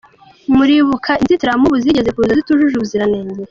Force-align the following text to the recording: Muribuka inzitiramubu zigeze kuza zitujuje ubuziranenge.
Muribuka 0.55 1.11
inzitiramubu 1.21 1.75
zigeze 1.83 2.09
kuza 2.15 2.37
zitujuje 2.39 2.75
ubuziranenge. 2.75 3.39